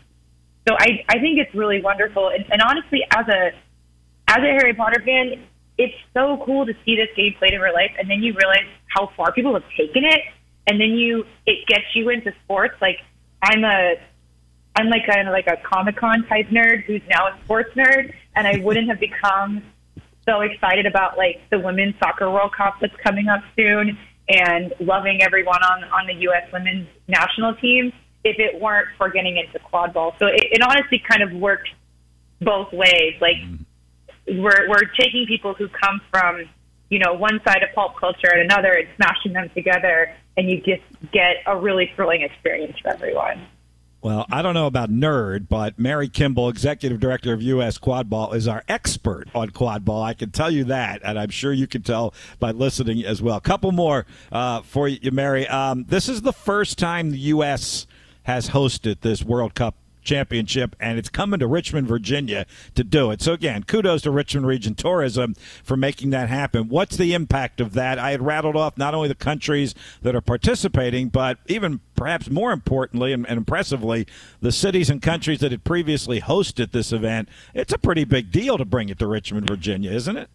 so 0.66 0.74
I, 0.78 1.04
I 1.08 1.18
think 1.18 1.38
it's 1.38 1.54
really 1.54 1.82
wonderful. 1.82 2.30
And, 2.30 2.46
and 2.50 2.62
honestly, 2.62 3.02
as 3.14 3.28
a 3.28 3.52
as 4.28 4.38
a 4.38 4.52
Harry 4.58 4.72
Potter 4.72 5.02
fan, 5.04 5.44
it's 5.78 5.94
so 6.14 6.42
cool 6.44 6.64
to 6.64 6.72
see 6.84 6.96
this 6.96 7.08
game 7.14 7.34
played 7.38 7.52
in 7.52 7.60
real 7.60 7.74
life, 7.74 7.92
and 7.98 8.10
then 8.10 8.22
you 8.22 8.32
realize 8.32 8.66
how 8.88 9.10
far 9.16 9.32
people 9.32 9.52
have 9.52 9.68
taken 9.76 10.04
it, 10.04 10.22
and 10.66 10.80
then 10.80 10.90
you 10.90 11.26
it 11.44 11.66
gets 11.68 11.84
you 11.94 12.08
into 12.08 12.32
sports. 12.42 12.74
Like 12.80 12.98
I'm 13.42 13.64
a 13.64 13.96
I'm 14.74 14.88
like 14.88 15.06
a 15.08 15.30
like 15.30 15.46
a 15.46 15.58
Comic 15.58 15.96
Con 15.96 16.26
type 16.26 16.48
nerd 16.48 16.84
who's 16.84 17.02
now 17.10 17.28
a 17.28 17.38
sports 17.44 17.74
nerd, 17.76 18.14
and 18.34 18.46
I 18.46 18.56
wouldn't 18.64 18.88
have 18.88 18.98
become 18.98 19.62
so 20.26 20.40
excited 20.40 20.86
about 20.86 21.16
like 21.16 21.40
the 21.50 21.58
women's 21.58 21.94
soccer 21.98 22.30
World 22.30 22.52
Cup 22.56 22.76
that's 22.80 22.96
coming 23.02 23.28
up 23.28 23.42
soon 23.56 23.96
and 24.28 24.74
loving 24.80 25.22
everyone 25.22 25.62
on 25.62 25.84
on 25.84 26.06
the 26.06 26.14
U.S. 26.22 26.50
women's 26.52 26.88
national 27.08 27.54
team 27.56 27.92
if 28.24 28.38
it 28.38 28.60
weren't 28.60 28.88
for 28.98 29.08
getting 29.08 29.36
into 29.36 29.58
quad 29.60 29.94
ball. 29.94 30.14
So 30.18 30.26
it, 30.26 30.42
it 30.50 30.62
honestly 30.62 31.00
kind 31.08 31.22
of 31.22 31.32
works 31.32 31.70
both 32.40 32.72
ways. 32.72 33.14
Like 33.20 33.36
mm-hmm. 33.36 34.42
we're 34.42 34.68
we're 34.68 34.90
taking 34.98 35.26
people 35.26 35.54
who 35.54 35.68
come 35.68 36.00
from 36.10 36.42
you 36.88 36.98
know 36.98 37.14
one 37.14 37.40
side 37.46 37.62
of 37.62 37.74
pulp 37.74 37.96
culture 37.98 38.30
and 38.30 38.40
another 38.40 38.72
and 38.72 38.88
smashing 38.96 39.32
them 39.32 39.50
together, 39.54 40.12
and 40.36 40.50
you 40.50 40.58
just 40.58 40.82
get 41.12 41.36
a 41.46 41.56
really 41.56 41.92
thrilling 41.94 42.22
experience 42.22 42.76
for 42.80 42.88
everyone. 42.88 43.46
Well, 44.02 44.26
I 44.30 44.42
don't 44.42 44.54
know 44.54 44.66
about 44.66 44.90
nerd, 44.90 45.48
but 45.48 45.78
Mary 45.78 46.08
Kimball, 46.08 46.48
executive 46.48 47.00
director 47.00 47.32
of 47.32 47.42
U.S. 47.42 47.78
Quad 47.78 48.08
Ball, 48.08 48.32
is 48.34 48.46
our 48.46 48.62
expert 48.68 49.28
on 49.34 49.50
quad 49.50 49.84
ball. 49.84 50.02
I 50.02 50.14
can 50.14 50.30
tell 50.30 50.50
you 50.50 50.64
that, 50.64 51.00
and 51.02 51.18
I'm 51.18 51.30
sure 51.30 51.52
you 51.52 51.66
can 51.66 51.82
tell 51.82 52.14
by 52.38 52.52
listening 52.52 53.04
as 53.04 53.20
well. 53.20 53.36
A 53.36 53.40
couple 53.40 53.72
more 53.72 54.06
uh, 54.30 54.62
for 54.62 54.86
you, 54.86 55.10
Mary. 55.10 55.48
Um, 55.48 55.86
this 55.88 56.08
is 56.08 56.22
the 56.22 56.32
first 56.32 56.78
time 56.78 57.10
the 57.10 57.18
U.S. 57.18 57.86
has 58.24 58.50
hosted 58.50 59.00
this 59.00 59.24
World 59.24 59.54
Cup 59.54 59.74
championship, 60.06 60.74
and 60.80 60.98
it's 60.98 61.10
coming 61.10 61.40
to 61.40 61.46
Richmond, 61.46 61.86
Virginia 61.86 62.46
to 62.74 62.82
do 62.82 63.10
it. 63.10 63.20
So, 63.20 63.34
again, 63.34 63.64
kudos 63.64 64.02
to 64.02 64.10
Richmond 64.10 64.46
Region 64.46 64.74
Tourism 64.74 65.34
for 65.62 65.76
making 65.76 66.10
that 66.10 66.30
happen. 66.30 66.68
What's 66.68 66.96
the 66.96 67.12
impact 67.12 67.60
of 67.60 67.74
that? 67.74 67.98
I 67.98 68.12
had 68.12 68.22
rattled 68.22 68.56
off 68.56 68.78
not 68.78 68.94
only 68.94 69.08
the 69.08 69.14
countries 69.14 69.74
that 70.00 70.14
are 70.14 70.20
participating, 70.22 71.08
but 71.08 71.38
even 71.46 71.80
perhaps 71.94 72.30
more 72.30 72.52
importantly 72.52 73.12
and, 73.12 73.28
and 73.28 73.36
impressively, 73.36 74.06
the 74.40 74.52
cities 74.52 74.88
and 74.88 75.02
countries 75.02 75.40
that 75.40 75.50
had 75.50 75.64
previously 75.64 76.20
hosted 76.20 76.72
this 76.72 76.92
event. 76.92 77.28
It's 77.52 77.72
a 77.72 77.78
pretty 77.78 78.04
big 78.04 78.30
deal 78.30 78.56
to 78.56 78.64
bring 78.64 78.88
it 78.88 78.98
to 79.00 79.06
Richmond, 79.06 79.48
Virginia, 79.48 79.90
isn't 79.90 80.16
it? 80.16 80.30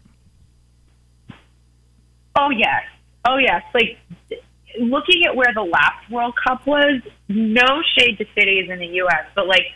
Oh, 2.36 2.50
yes. 2.50 2.82
Oh, 3.24 3.36
yes. 3.36 3.62
Like, 3.74 3.98
looking 4.80 5.24
at 5.26 5.34
where 5.34 5.52
the 5.54 5.62
last 5.62 6.10
World 6.10 6.34
Cup 6.46 6.66
was, 6.66 7.00
no 7.28 7.82
shade 7.96 8.18
to 8.18 8.26
cities 8.34 8.70
in 8.70 8.78
the 8.78 8.86
U.S., 8.86 9.26
but 9.34 9.46
like 9.46 9.66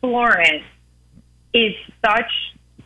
Florence 0.00 0.64
is 1.52 1.72
such, 2.04 2.30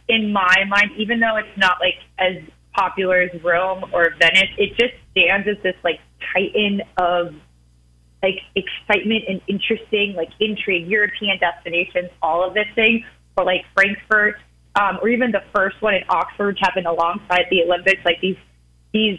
in 0.09 0.33
my 0.33 0.65
mind, 0.69 0.93
even 0.97 1.21
though 1.21 1.37
it's 1.37 1.57
not 1.57 1.79
like 1.81 1.97
as 2.19 2.43
popular 2.73 3.21
as 3.21 3.43
Rome 3.43 3.85
or 3.93 4.11
Venice, 4.19 4.51
it 4.59 4.71
just 4.79 4.95
stands 5.11 5.49
as 5.49 5.63
this 5.63 5.75
like 5.83 6.01
titan 6.33 6.83
of 6.97 7.35
like 8.23 8.41
excitement 8.55 9.25
and 9.29 9.41
interesting, 9.49 10.15
like 10.15 10.31
intrigue, 10.41 10.87
European 10.87 11.39
destinations, 11.39 12.11
all 12.23 12.47
of 12.47 12.55
this 12.55 12.67
thing, 12.75 13.05
or 13.37 13.45
like 13.45 13.65
Frankfurt, 13.75 14.37
um, 14.79 14.99
or 15.03 15.09
even 15.09 15.33
the 15.33 15.43
first 15.55 15.81
one 15.81 15.95
in 15.95 16.03
Oxford 16.09 16.59
happened 16.61 16.87
alongside 16.87 17.47
the 17.51 17.63
Olympics. 17.63 18.05
Like 18.05 18.21
these, 18.21 18.37
these 18.93 19.19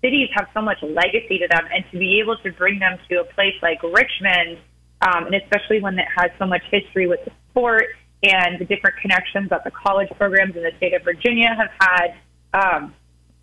cities 0.00 0.28
have 0.34 0.46
so 0.54 0.62
much 0.62 0.78
legacy 0.82 1.38
to 1.38 1.48
them, 1.48 1.64
and 1.72 1.84
to 1.92 1.98
be 1.98 2.20
able 2.20 2.36
to 2.38 2.52
bring 2.52 2.78
them 2.78 2.98
to 3.08 3.20
a 3.20 3.24
place 3.24 3.54
like 3.62 3.82
Richmond, 3.82 4.58
um, 5.02 5.26
and 5.26 5.34
especially 5.34 5.80
one 5.80 5.96
that 5.96 6.08
has 6.16 6.30
so 6.38 6.46
much 6.46 6.62
history 6.70 7.06
with 7.06 7.24
the 7.24 7.32
sport 7.50 7.86
and 8.22 8.58
the 8.58 8.64
different 8.64 8.96
connections 8.96 9.50
that 9.50 9.62
the 9.64 9.70
college 9.70 10.08
programs 10.16 10.56
in 10.56 10.62
the 10.62 10.72
state 10.76 10.92
of 10.94 11.02
Virginia 11.02 11.54
have 11.54 11.70
had, 11.80 12.14
um, 12.54 12.94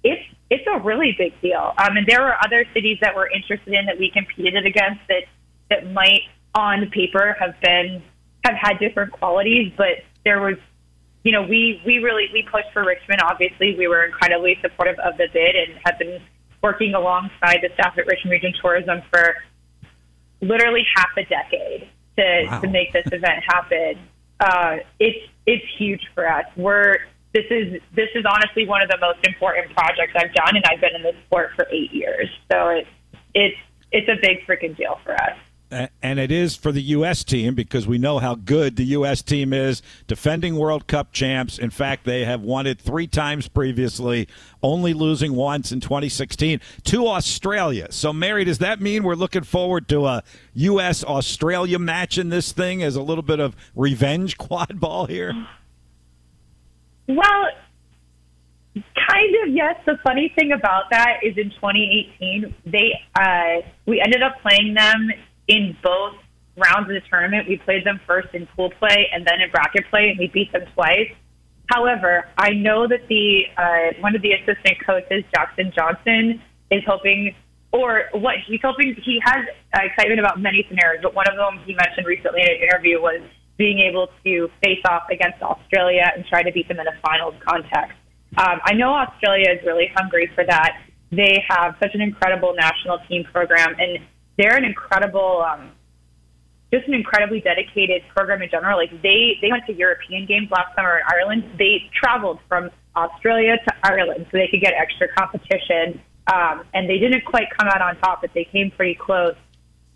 it's 0.04 0.24
it's 0.50 0.66
a 0.72 0.80
really 0.80 1.16
big 1.18 1.40
deal. 1.42 1.74
Um, 1.78 1.98
and 1.98 2.06
there 2.06 2.22
were 2.22 2.36
other 2.44 2.66
cities 2.74 2.98
that 3.02 3.16
we're 3.16 3.30
interested 3.30 3.74
in 3.74 3.86
that 3.88 3.98
we 3.98 4.12
competed 4.12 4.66
against 4.66 5.02
that 5.08 5.24
that 5.70 5.92
might 5.92 6.22
on 6.54 6.90
paper 6.92 7.36
have 7.40 7.60
been 7.62 8.04
have 8.44 8.56
had 8.56 8.80
different 8.80 9.12
qualities, 9.12 9.74
but 9.76 10.04
there 10.24 10.42
was 10.42 10.58
you 11.26 11.32
know, 11.32 11.42
we, 11.42 11.82
we 11.84 11.98
really, 11.98 12.30
we 12.32 12.44
pushed 12.44 12.72
for 12.72 12.86
Richmond. 12.86 13.20
Obviously, 13.24 13.76
we 13.76 13.88
were 13.88 14.06
incredibly 14.06 14.60
supportive 14.62 15.00
of 15.00 15.18
the 15.18 15.28
bid 15.34 15.56
and 15.56 15.80
have 15.84 15.98
been 15.98 16.22
working 16.66 16.96
alongside 16.96 17.60
the 17.62 17.70
staff 17.76 17.96
at 17.96 18.08
Richmond 18.08 18.32
Region 18.32 18.54
Tourism 18.60 19.04
for 19.12 19.36
literally 20.42 20.84
half 20.96 21.12
a 21.16 21.24
decade 21.24 21.88
to, 22.18 22.48
wow. 22.48 22.60
to 22.60 22.68
make 22.68 22.92
this 22.92 23.06
event 23.12 23.44
happen. 23.48 24.00
Uh, 24.40 24.78
it's 25.00 25.30
it's 25.46 25.66
huge 25.78 26.02
for 26.16 26.28
us. 26.28 26.46
We're 26.58 26.98
this 27.36 27.46
is 27.52 27.80
this 27.94 28.10
is 28.16 28.26
honestly 28.28 28.66
one 28.66 28.82
of 28.82 28.90
the 28.90 28.98
most 29.00 29.20
important 29.28 29.76
projects 29.76 30.14
I've 30.16 30.34
done, 30.34 30.56
and 30.56 30.66
I've 30.66 30.82
been 30.82 30.96
in 30.96 31.04
this 31.04 31.16
sport 31.28 31.52
for 31.56 31.68
eight 31.72 31.94
years. 31.94 32.30
So 32.52 32.70
it's 32.70 32.90
it's 33.36 33.58
it's 33.92 34.10
a 34.10 34.18
big 34.20 34.46
freaking 34.48 34.76
deal 34.76 34.98
for 35.04 35.14
us 35.14 35.38
and 35.72 36.20
it 36.20 36.32
is 36.32 36.56
for 36.56 36.72
the 36.72 36.82
U.S. 36.82 37.24
team 37.24 37.56
because 37.56 37.88
we 37.88 37.98
know 37.98 38.20
how 38.20 38.36
good 38.36 38.76
the 38.76 38.86
U.S. 38.86 39.22
team 39.22 39.52
is, 39.52 39.82
defending 40.08 40.56
World 40.56 40.88
Cup 40.88 41.12
champs. 41.12 41.58
In 41.58 41.70
fact, 41.70 42.06
they 42.06 42.24
have 42.26 42.42
won 42.42 42.68
it 42.68 42.80
three 42.80 43.08
times 43.08 43.48
previously, 43.48 44.28
only 44.62 44.94
losing 44.94 45.34
once 45.34 45.72
in 45.72 45.80
2016 45.80 46.62
to 46.84 47.08
Australia. 47.08 47.88
So, 47.92 48.14
Mary, 48.14 48.44
does 48.44 48.60
that 48.60 48.80
mean 48.80 49.04
we're 49.04 49.16
looking 49.16 49.44
forward 49.44 49.88
to 49.90 50.06
a 50.06 50.24
U.S. 50.54 51.04
Australia 51.04 51.80
match 51.80 52.18
in 52.18 52.30
this 52.30 52.52
thing 52.52 52.84
as 52.84 52.96
a 52.96 53.02
little 53.02 53.24
bit 53.24 53.40
of 53.40 53.56
revenge 53.76 54.38
quad 54.38 54.80
ball 54.80 55.08
here? 55.08 55.34
Well, 57.08 57.48
kind 58.76 59.36
of 59.44 59.54
yes. 59.54 59.76
The 59.86 59.98
funny 60.04 60.32
thing 60.36 60.52
about 60.52 60.90
that 60.92 61.20
is 61.24 61.38
in 61.38 61.50
2018, 61.52 62.54
they 62.66 63.00
uh, 63.16 63.68
we 63.86 64.02
ended 64.02 64.22
up 64.22 64.42
playing 64.42 64.74
them 64.74 65.10
in 65.48 65.78
both 65.84 66.16
rounds 66.58 66.90
of 66.90 66.96
the 66.96 67.02
tournament. 67.10 67.48
We 67.48 67.58
played 67.58 67.86
them 67.86 68.00
first 68.08 68.30
in 68.34 68.48
pool 68.48 68.72
play 68.80 69.08
and 69.14 69.26
then 69.26 69.42
in 69.42 69.52
bracket 69.52 69.86
play, 69.90 70.10
and 70.10 70.20
we 70.20 70.28
beat 70.28 70.52
them 70.52 70.64
twice. 70.74 71.12
However, 71.68 72.28
I 72.38 72.52
know 72.52 72.88
that 72.88 73.08
the 73.08 73.44
uh, 73.58 74.00
one 74.00 74.16
of 74.16 74.22
the 74.22 74.34
assistant 74.34 74.78
coaches, 74.86 75.24
Jackson 75.34 75.72
Johnson, 75.76 76.42
is 76.70 76.84
hoping, 76.86 77.36
or 77.72 78.06
what 78.14 78.36
he's 78.46 78.62
hoping, 78.64 78.96
he 79.04 79.20
has 79.24 79.46
uh, 79.74 79.82
excitement 79.84 80.20
about 80.20 80.40
many 80.40 80.66
scenarios, 80.70 81.02
but 81.02 81.16
one 81.16 81.28
of 81.28 81.36
them 81.36 81.64
he 81.66 81.74
mentioned 81.74 82.06
recently 82.06 82.42
in 82.42 82.50
an 82.50 82.62
interview 82.62 83.02
was 83.02 83.22
being 83.58 83.80
able 83.80 84.10
to 84.24 84.50
face 84.64 84.82
off 84.88 85.04
against 85.10 85.42
Australia 85.42 86.12
and 86.16 86.26
try 86.26 86.44
to 86.44 86.52
beat 86.52 86.68
them 86.68 86.80
in 86.80 86.88
a 86.88 86.98
finals 87.02 87.34
context. 87.48 87.98
Um, 88.38 88.60
I 88.66 88.74
know 88.74 88.94
Australia 88.94 89.50
is 89.52 89.66
really 89.66 89.90
hungry 89.96 90.30
for 90.36 90.44
that. 90.46 90.82
They 91.12 91.44
have 91.48 91.76
such 91.80 91.96
an 91.96 92.02
incredible 92.02 92.54
national 92.54 93.00
team 93.08 93.24
program, 93.32 93.76
and 93.80 94.00
they're 94.38 94.56
an 94.56 94.64
incredible, 94.64 95.42
um, 95.48 95.72
just 96.72 96.88
an 96.88 96.94
incredibly 96.94 97.40
dedicated 97.42 98.04
program 98.16 98.42
in 98.42 98.50
general. 98.50 98.78
Like 98.78 98.92
they, 99.02 99.38
they 99.42 99.50
went 99.50 99.66
to 99.68 99.74
European 99.74 100.26
games 100.26 100.50
last 100.52 100.76
summer 100.76 100.98
in 100.98 101.04
Ireland. 101.08 101.44
They 101.58 101.90
traveled 101.94 102.40
from 102.48 102.70
Australia 102.96 103.58
to 103.58 103.74
Ireland 103.84 104.28
so 104.32 104.38
they 104.38 104.48
could 104.48 104.62
get 104.62 104.74
extra 104.74 105.08
competition. 105.16 106.02
Um, 106.34 106.64
and 106.74 106.90
they 106.90 106.98
didn't 106.98 107.26
quite 107.26 107.48
come 107.58 107.68
out 107.68 107.82
on 107.82 107.98
top, 107.98 108.22
but 108.22 108.32
they 108.34 108.46
came 108.46 108.72
pretty 108.72 108.96
close. 108.96 109.36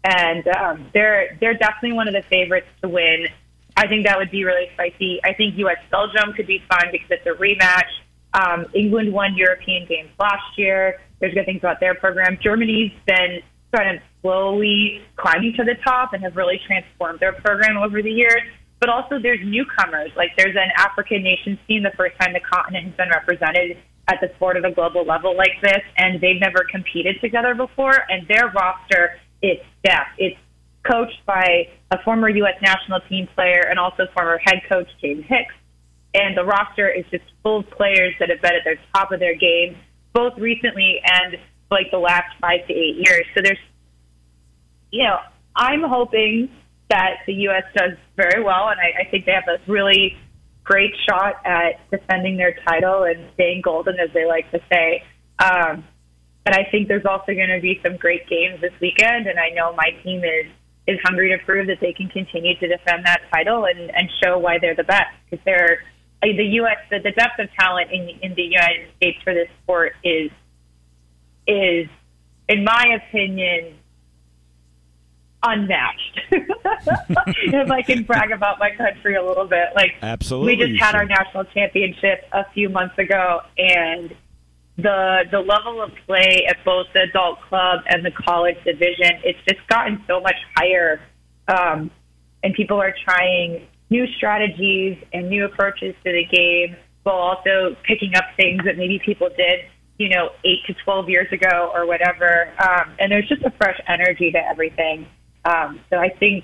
And 0.04 0.48
um, 0.48 0.88
they're 0.94 1.38
they're 1.42 1.56
definitely 1.56 1.94
one 1.94 2.08
of 2.08 2.14
the 2.14 2.22
favorites 2.30 2.68
to 2.82 2.88
win. 2.88 3.28
I 3.76 3.88
think 3.88 4.06
that 4.06 4.18
would 4.18 4.32
be 4.32 4.46
really 4.46 4.70
spicy. 4.74 5.20
I 5.24 5.34
think 5.34 5.58
U.S. 5.58 5.78
Belgium 5.92 6.34
could 6.34 6.48
be 6.48 6.64
fun 6.70 6.90
because 6.92 7.08
it's 7.10 7.26
a 7.26 7.32
rematch. 7.32 7.90
Um, 8.34 8.68
England 8.74 9.12
won 9.12 9.36
European 9.36 9.88
games 9.88 10.10
last 10.20 10.58
year. 10.58 11.00
There's 11.20 11.34
good 11.34 11.46
things 11.46 11.60
about 11.60 11.80
their 11.80 11.96
program. 11.96 12.38
Germany's 12.42 12.92
been 13.06 13.42
kind 13.76 13.98
of 13.98 14.04
slowly 14.22 15.02
climbing 15.16 15.54
to 15.58 15.64
the 15.64 15.76
top 15.84 16.14
and 16.14 16.24
have 16.24 16.36
really 16.36 16.60
transformed 16.66 17.20
their 17.20 17.34
program 17.34 17.78
over 17.78 18.02
the 18.02 18.12
years. 18.12 18.42
But 18.80 18.90
also 18.90 19.20
there's 19.20 19.40
newcomers, 19.44 20.12
like 20.16 20.32
there's 20.38 20.56
an 20.56 20.72
African 20.78 21.22
nation 21.22 21.60
team, 21.68 21.84
the 21.84 21.92
first 21.98 22.16
time 22.20 22.34
the 22.34 22.40
continent 22.40 22.88
has 22.88 22.96
been 22.96 23.10
represented 23.10 23.78
at 24.08 24.20
the 24.22 24.32
sport 24.36 24.58
of 24.58 24.64
a 24.64 24.72
global 24.72 25.06
level 25.06 25.36
like 25.36 25.62
this, 25.62 25.82
and 25.98 26.20
they've 26.22 26.40
never 26.40 26.66
competed 26.72 27.20
together 27.22 27.54
before, 27.54 27.94
and 28.10 28.28
their 28.28 28.50
roster 28.50 29.20
is 29.42 29.58
stacked. 29.80 30.16
It's 30.18 30.38
coached 30.90 31.20
by 31.26 31.68
a 31.92 32.02
former 32.04 32.30
U.S. 32.30 32.56
national 32.62 33.02
team 33.10 33.28
player 33.36 33.64
and 33.70 33.78
also 33.78 34.08
former 34.14 34.40
head 34.40 34.62
coach 34.68 34.88
James 35.02 35.26
Hicks. 35.28 35.54
And 36.14 36.36
the 36.36 36.44
roster 36.44 36.90
is 36.90 37.06
just 37.12 37.24
full 37.44 37.60
of 37.60 37.70
players 37.70 38.16
that 38.20 38.30
have 38.30 38.42
been 38.42 38.54
at 38.56 38.64
the 38.64 38.78
top 38.96 39.12
of 39.12 39.20
their 39.20 39.36
game, 39.36 39.78
both 40.14 40.34
recently 40.38 41.02
and 41.06 41.38
like 41.70 41.92
the 41.92 42.00
last 42.00 42.36
five 42.42 42.66
to 42.68 42.74
eight 42.74 42.96
years. 42.96 43.26
So 43.36 43.42
there's, 43.44 43.60
you 44.92 45.04
know, 45.04 45.18
I'm 45.56 45.84
hoping 45.84 46.50
that 46.90 47.18
the 47.28 47.34
U.S. 47.34 47.64
does 47.76 47.98
very 48.16 48.44
well, 48.44 48.70
and 48.70 48.80
I, 48.80 49.02
I 49.02 49.10
think 49.10 49.26
they 49.26 49.34
have 49.34 49.48
a 49.48 49.60
really 49.72 50.18
great 50.64 50.94
shot 51.08 51.36
at 51.46 51.80
defending 51.90 52.38
their 52.38 52.56
title 52.68 53.04
and 53.04 53.26
staying 53.34 53.62
golden, 53.62 54.00
as 54.00 54.10
they 54.14 54.26
like 54.26 54.50
to 54.52 54.60
say. 54.72 55.04
Um, 55.40 55.84
but 56.44 56.56
I 56.56 56.68
think 56.72 56.88
there's 56.88 57.06
also 57.06 57.34
going 57.34 57.50
to 57.50 57.62
be 57.62 57.80
some 57.84 57.98
great 57.98 58.28
games 58.28 58.62
this 58.62 58.74
weekend, 58.82 59.28
and 59.28 59.40
I 59.40 59.50
know 59.50 59.74
my 59.76 59.92
team 60.04 60.24
is 60.24 60.52
is 60.88 60.98
hungry 61.04 61.30
to 61.30 61.38
prove 61.46 61.68
that 61.68 61.80
they 61.82 61.94
can 61.94 62.10
continue 62.10 62.58
to 62.58 62.68
defend 62.68 63.06
that 63.06 63.22
title 63.32 63.66
and, 63.66 63.92
and 63.96 64.10
show 64.24 64.40
why 64.40 64.58
they're 64.58 64.76
the 64.76 64.84
best 64.84 65.14
because 65.30 65.44
they're 65.46 65.84
the 66.22 66.44
U.S. 66.44 66.78
The, 66.90 67.00
the 67.00 67.12
depth 67.12 67.40
of 67.40 67.50
talent 67.60 67.92
in 67.92 68.10
in 68.22 68.34
the 68.36 68.44
United 68.44 68.88
States 68.98 69.18
for 69.24 69.34
this 69.34 69.48
sport 69.64 69.94
is 70.04 70.32
is, 71.48 71.88
in 72.48 72.64
my 72.64 73.00
opinion, 73.08 73.76
unmatched. 75.44 76.20
if 76.32 77.72
I 77.72 77.82
can 77.82 78.04
brag 78.04 78.32
about 78.32 78.60
my 78.60 78.72
country 78.72 79.16
a 79.16 79.24
little 79.24 79.46
bit, 79.46 79.70
like 79.76 79.96
absolutely, 80.02 80.56
we 80.58 80.68
just 80.68 80.82
had 80.82 80.96
our 80.96 81.06
national 81.06 81.46
championship 81.46 82.26
a 82.32 82.46
few 82.54 82.70
months 82.70 82.98
ago, 82.98 83.42
and 83.58 84.16
the 84.78 85.24
the 85.32 85.40
level 85.40 85.82
of 85.82 85.92
play 86.06 86.46
at 86.48 86.58
both 86.66 86.88
the 86.94 87.02
adult 87.02 87.42
club 87.42 87.82
and 87.88 88.06
the 88.06 88.12
college 88.12 88.58
division, 88.66 89.20
it's 89.24 89.40
just 89.48 89.66
gotten 89.68 90.04
so 90.08 90.20
much 90.20 90.38
higher, 90.56 91.02
um, 91.48 91.92
and 92.44 92.54
people 92.54 92.82
are 92.82 92.94
trying 93.04 93.68
new 93.90 94.06
strategies 94.18 94.98
and 95.14 95.30
new 95.30 95.46
approaches 95.46 95.96
to 96.04 96.12
the 96.12 96.26
game, 96.26 96.76
while 97.04 97.16
also 97.16 97.76
picking 97.84 98.16
up 98.16 98.26
things 98.36 98.64
that 98.66 98.78
maybe 98.78 99.00
people 99.00 99.30
did 99.36 99.62
you 100.00 100.08
know, 100.08 100.32
eight 100.46 100.66
to 100.66 100.74
12 100.74 101.10
years 101.10 101.32
ago 101.32 101.72
or 101.76 101.86
whatever. 101.86 102.54
Um, 102.58 102.96
and 103.00 103.12
there's 103.12 103.28
just 103.28 103.44
a 103.44 103.52
fresh 103.52 103.78
energy 103.86 104.32
to 104.32 104.38
everything. 104.38 105.06
Um, 105.50 105.80
so 105.90 105.98
I 105.98 106.10
think, 106.20 106.44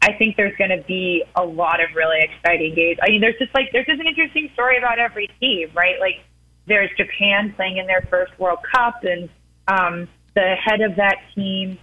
I 0.00 0.12
think 0.18 0.36
there's 0.36 0.56
going 0.56 0.70
to 0.70 0.82
be 0.86 1.24
a 1.36 1.44
lot 1.44 1.78
of 1.84 1.88
really 1.94 2.20
exciting 2.20 2.74
games. 2.74 2.98
I 3.02 3.10
mean, 3.10 3.20
there's 3.20 3.38
just 3.38 3.54
like, 3.54 3.68
there's 3.72 3.86
just 3.86 4.00
an 4.00 4.06
interesting 4.06 4.48
story 4.54 4.78
about 4.78 4.98
every 4.98 5.28
team, 5.40 5.68
right? 5.74 6.00
Like 6.00 6.24
there's 6.66 6.90
Japan 6.96 7.52
playing 7.56 7.76
in 7.76 7.86
their 7.86 8.06
first 8.08 8.32
World 8.38 8.60
Cup 8.74 9.04
and, 9.04 9.28
um, 9.68 10.08
the 10.34 10.54
head 10.64 10.80
of 10.80 10.96
that 10.96 11.16
team, 11.34 11.78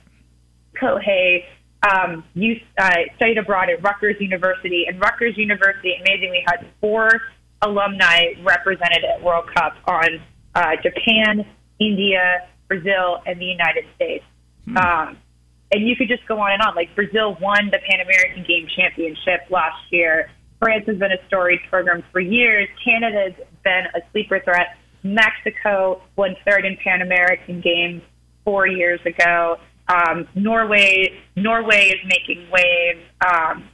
Kohei, 0.82 1.44
um, 1.84 2.24
you 2.34 2.60
uh, 2.78 2.96
studied 3.18 3.38
abroad 3.38 3.70
at 3.70 3.84
Rutgers 3.84 4.16
University, 4.20 4.86
and 4.88 5.00
Rutgers 5.00 5.38
University 5.38 5.94
amazingly 6.00 6.44
had 6.48 6.66
four 6.82 7.10
alumni 7.62 8.34
represented 8.44 9.04
at 9.04 9.22
World 9.22 9.50
Cup 9.54 9.76
on 9.86 10.22
uh, 10.56 10.72
Japan, 10.82 11.46
India, 11.80 12.48
Brazil, 12.68 13.22
and 13.26 13.40
the 13.40 13.46
United 13.46 13.86
States. 13.96 14.26
Hmm. 14.66 14.78
Um, 14.78 15.18
and 15.72 15.88
you 15.88 15.96
could 15.96 16.08
just 16.08 16.26
go 16.28 16.40
on 16.40 16.52
and 16.52 16.62
on. 16.62 16.76
Like 16.76 16.96
Brazil 16.96 17.38
won 17.42 17.70
the 17.72 17.80
Pan 17.90 18.00
American 18.02 18.44
Game 18.48 18.68
Championship 18.76 19.50
last 19.50 19.82
year. 19.92 20.30
France 20.60 20.86
has 20.88 20.98
been 20.98 21.12
a 21.12 21.28
storied 21.28 21.60
program 21.70 22.04
for 22.12 22.20
years. 22.20 22.68
Canada's 22.84 23.36
been 23.64 23.86
a 23.96 24.00
sleeper 24.12 24.40
threat. 24.40 24.78
Mexico 25.04 26.02
won 26.16 26.36
third 26.46 26.66
in 26.66 26.78
Pan 26.78 27.02
American 27.02 27.62
Games 27.62 28.02
four 28.44 28.68
years 28.68 29.00
ago. 29.06 29.58
Um, 29.88 30.28
Norway, 30.36 31.18
Norway 31.36 31.90
is 31.90 32.00
making 32.06 32.50
waves. 32.52 33.00
Um, 33.26 33.70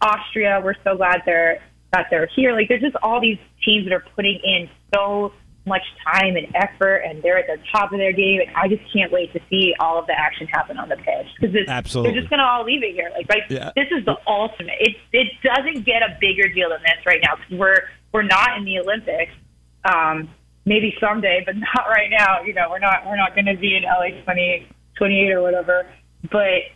Austria, 0.00 0.60
we're 0.64 0.76
so 0.84 0.96
glad 0.96 1.22
they're 1.26 1.60
that 1.92 2.06
they're 2.10 2.28
here. 2.36 2.52
Like 2.52 2.68
there's 2.68 2.82
just 2.82 2.96
all 3.02 3.20
these 3.20 3.38
teams 3.64 3.86
that 3.86 3.94
are 3.94 4.04
putting 4.14 4.38
in 4.44 4.68
so 4.94 5.32
much 5.68 5.82
time 6.04 6.36
and 6.36 6.46
effort, 6.54 6.98
and 6.98 7.22
they're 7.22 7.38
at 7.38 7.46
the 7.46 7.58
top 7.70 7.92
of 7.92 7.98
their 7.98 8.12
game. 8.12 8.40
And 8.40 8.50
I 8.56 8.68
just 8.68 8.82
can't 8.92 9.12
wait 9.12 9.32
to 9.32 9.40
see 9.48 9.74
all 9.78 9.98
of 9.98 10.06
the 10.06 10.18
action 10.18 10.46
happen 10.48 10.78
on 10.78 10.88
the 10.88 10.96
pitch 10.96 11.26
because 11.40 11.56
absolutely 11.68 12.12
they're 12.12 12.20
just 12.20 12.30
going 12.30 12.40
to 12.40 12.44
all 12.44 12.64
leave 12.64 12.82
it 12.82 12.94
here. 12.94 13.10
Like, 13.14 13.28
right, 13.28 13.42
yeah. 13.48 13.70
this 13.76 13.88
is 13.90 14.04
the 14.04 14.16
ultimate. 14.26 14.74
It 14.80 14.96
it 15.12 15.28
doesn't 15.42 15.84
get 15.84 16.02
a 16.02 16.16
bigger 16.20 16.48
deal 16.48 16.70
than 16.70 16.80
this 16.82 17.06
right 17.06 17.20
now 17.22 17.36
because 17.36 17.58
we're 17.58 17.82
we're 18.12 18.22
not 18.22 18.56
in 18.58 18.64
the 18.64 18.78
Olympics. 18.80 19.32
Um, 19.84 20.28
maybe 20.64 20.94
someday, 21.00 21.42
but 21.44 21.56
not 21.76 21.86
right 21.88 22.10
now. 22.10 22.42
You 22.42 22.54
know, 22.54 22.68
we're 22.70 22.78
not 22.78 23.06
we're 23.06 23.16
not 23.16 23.34
going 23.34 23.46
to 23.46 23.56
be 23.56 23.76
in 23.76 23.82
LA 23.84 24.20
20, 24.24 24.68
28 24.96 25.32
or 25.32 25.42
whatever. 25.42 25.86
But 26.30 26.72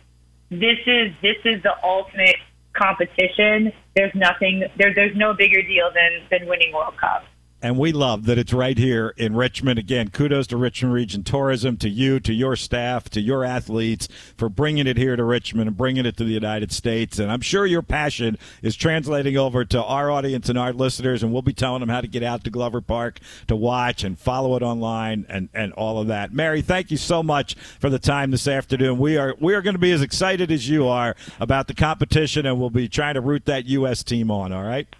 this 0.49 0.79
is 0.85 1.11
this 1.21 1.37
is 1.45 1.61
the 1.63 1.73
ultimate 1.83 2.37
competition. 2.73 3.71
There's 3.95 4.13
nothing 4.15 4.63
there. 4.77 4.93
There's 4.93 5.15
no 5.15 5.33
bigger 5.33 5.61
deal 5.61 5.91
than 5.93 6.27
than 6.31 6.47
winning 6.47 6.73
World 6.73 6.97
Cup 6.97 7.25
and 7.63 7.77
we 7.77 7.93
love 7.93 8.25
that 8.25 8.37
it's 8.37 8.51
right 8.51 8.77
here 8.77 9.13
in 9.15 9.37
Richmond. 9.37 9.79
Again, 9.79 10.09
kudos 10.09 10.47
to 10.47 10.57
Richmond 10.57 10.93
Region 10.93 11.23
Tourism, 11.23 11.77
to 11.77 11.87
you, 11.87 12.19
to 12.19 12.33
your 12.33 12.57
staff, 12.57 13.09
to 13.11 13.21
your 13.21 13.45
athletes 13.45 14.09
for 14.35 14.49
bringing 14.49 14.85
it 14.85 14.97
here 14.97 15.15
to 15.15 15.23
Richmond 15.23 15.69
and 15.69 15.77
bringing 15.77 16.05
it 16.05 16.17
to 16.17 16.25
the 16.25 16.33
United 16.33 16.73
States. 16.73 17.19
And 17.19 17.31
I'm 17.31 17.39
sure 17.39 17.65
your 17.65 17.81
passion 17.81 18.37
is 18.61 18.75
translating 18.75 19.37
over 19.37 19.63
to 19.63 19.81
our 19.81 20.11
audience 20.11 20.49
and 20.49 20.59
our 20.59 20.73
listeners, 20.73 21.23
and 21.23 21.31
we'll 21.31 21.41
be 21.41 21.53
telling 21.53 21.79
them 21.79 21.87
how 21.87 22.01
to 22.01 22.07
get 22.07 22.21
out 22.21 22.43
to 22.43 22.49
Glover 22.49 22.81
Park 22.81 23.19
to 23.47 23.55
watch 23.55 24.03
and 24.03 24.19
follow 24.19 24.57
it 24.57 24.61
online 24.61 25.25
and, 25.29 25.47
and 25.53 25.71
all 25.71 25.99
of 25.99 26.07
that. 26.07 26.33
Mary, 26.33 26.61
thank 26.61 26.91
you 26.91 26.97
so 26.97 27.23
much 27.23 27.55
for 27.55 27.89
the 27.89 27.99
time 27.99 28.31
this 28.31 28.45
afternoon. 28.45 28.99
We 28.99 29.15
are 29.15 29.35
we 29.39 29.55
are 29.55 29.61
going 29.61 29.75
to 29.75 29.79
be 29.79 29.93
as 29.93 30.01
excited 30.01 30.51
as 30.51 30.67
you 30.67 30.85
are 30.89 31.15
about 31.39 31.67
the 31.67 31.73
competition, 31.73 32.45
and 32.45 32.59
we'll 32.59 32.69
be 32.69 32.89
trying 32.89 33.13
to 33.13 33.21
root 33.21 33.45
that 33.45 33.65
U.S. 33.67 34.03
team 34.03 34.29
on. 34.29 34.51
All 34.51 34.63
right. 34.63 34.93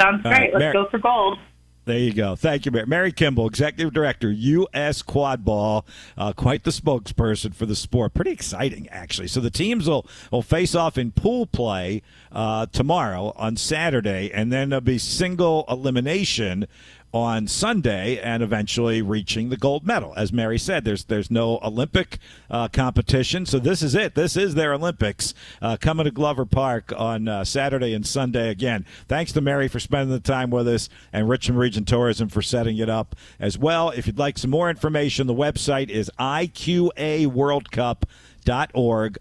Sounds 0.00 0.22
great. 0.22 0.32
Right, 0.32 0.50
Let's 0.52 0.60
Mary, 0.60 0.72
go 0.72 0.88
for 0.90 0.98
gold. 0.98 1.38
There 1.86 1.98
you 1.98 2.12
go. 2.12 2.36
Thank 2.36 2.66
you, 2.66 2.72
Mary. 2.72 2.86
Mary 2.86 3.10
Kimball, 3.10 3.46
Executive 3.48 3.92
Director, 3.92 4.30
U.S. 4.30 5.02
Quad 5.02 5.44
Ball, 5.44 5.84
uh, 6.16 6.32
quite 6.32 6.64
the 6.64 6.70
spokesperson 6.70 7.54
for 7.54 7.66
the 7.66 7.74
sport. 7.74 8.14
Pretty 8.14 8.30
exciting, 8.30 8.88
actually. 8.90 9.28
So 9.28 9.40
the 9.40 9.50
teams 9.50 9.88
will, 9.88 10.06
will 10.30 10.42
face 10.42 10.74
off 10.74 10.98
in 10.98 11.10
pool 11.10 11.46
play 11.46 12.02
uh, 12.30 12.66
tomorrow 12.66 13.32
on 13.34 13.56
Saturday, 13.56 14.30
and 14.32 14.52
then 14.52 14.68
there'll 14.68 14.82
be 14.82 14.98
single 14.98 15.64
elimination 15.68 16.68
on 17.12 17.46
Sunday 17.46 18.18
and 18.18 18.42
eventually 18.42 19.02
reaching 19.02 19.48
the 19.48 19.56
gold 19.56 19.86
medal. 19.86 20.14
As 20.16 20.32
Mary 20.32 20.58
said, 20.58 20.84
there's 20.84 21.04
there's 21.04 21.30
no 21.30 21.58
Olympic 21.62 22.18
uh, 22.50 22.68
competition, 22.68 23.46
so 23.46 23.58
this 23.58 23.82
is 23.82 23.94
it. 23.94 24.14
This 24.14 24.36
is 24.36 24.54
their 24.54 24.72
Olympics 24.72 25.34
uh, 25.60 25.76
coming 25.80 26.04
to 26.04 26.10
Glover 26.10 26.44
Park 26.44 26.92
on 26.96 27.28
uh, 27.28 27.44
Saturday 27.44 27.94
and 27.94 28.06
Sunday. 28.06 28.48
Again, 28.48 28.86
thanks 29.08 29.32
to 29.32 29.40
Mary 29.40 29.68
for 29.68 29.80
spending 29.80 30.10
the 30.10 30.20
time 30.20 30.50
with 30.50 30.68
us 30.68 30.88
and 31.12 31.28
Richmond 31.28 31.58
Region 31.58 31.84
Tourism 31.84 32.28
for 32.28 32.42
setting 32.42 32.78
it 32.78 32.88
up 32.88 33.16
as 33.38 33.58
well. 33.58 33.90
If 33.90 34.06
you'd 34.06 34.18
like 34.18 34.38
some 34.38 34.50
more 34.50 34.70
information, 34.70 35.26
the 35.26 35.34
website 35.34 35.88
is 35.88 36.10
iqaworldcup.org. 36.18 38.06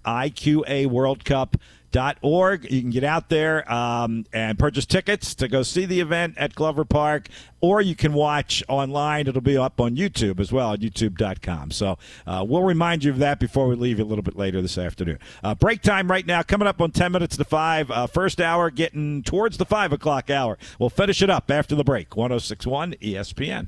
iqaworldcup.org 0.06 1.60
org. 1.60 1.60
You 1.94 2.82
can 2.82 2.90
get 2.90 3.04
out 3.04 3.30
there 3.30 3.72
um, 3.72 4.26
and 4.32 4.58
purchase 4.60 4.86
tickets 4.86 5.36
to 5.36 5.48
go 5.48 5.64
see 5.64 5.86
the 5.86 6.00
event 6.00 6.36
at 6.38 6.54
Glover 6.56 6.86
Park, 6.86 7.28
or 7.62 7.82
you 7.82 7.96
can 7.96 8.14
watch 8.14 8.64
online. 8.68 9.28
It'll 9.28 9.42
be 9.42 9.58
up 9.58 9.80
on 9.82 9.96
YouTube 9.96 10.40
as 10.40 10.52
well 10.52 10.74
at 10.74 10.80
youtube.com. 10.80 11.72
So 11.72 11.98
uh, 12.28 12.46
we'll 12.48 12.64
remind 12.64 13.04
you 13.04 13.12
of 13.12 13.20
that 13.20 13.40
before 13.40 13.68
we 13.68 13.76
leave 13.76 14.00
you 14.00 14.06
a 14.06 14.08
little 14.08 14.24
bit 14.24 14.36
later 14.36 14.62
this 14.62 14.78
afternoon. 14.78 15.20
Uh, 15.44 15.56
break 15.56 15.82
time 15.82 16.10
right 16.10 16.26
now, 16.26 16.44
coming 16.44 16.68
up 16.68 16.82
on 16.82 16.92
10 16.92 17.12
minutes 17.12 17.38
to 17.38 17.44
5. 17.44 17.92
Uh, 17.92 18.08
first 18.08 18.40
hour 18.40 18.70
getting 18.70 19.24
towards 19.24 19.58
the 19.58 19.66
5 19.66 19.94
o'clock 19.94 20.30
hour. 20.30 20.58
We'll 20.78 20.90
finish 20.90 21.22
it 21.22 21.30
up 21.30 21.50
after 21.50 21.76
the 21.76 21.84
break. 21.84 22.16
1061 22.16 22.94
ESPN. 23.02 23.68